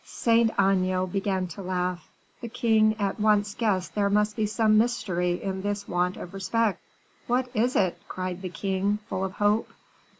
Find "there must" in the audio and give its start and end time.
3.93-4.35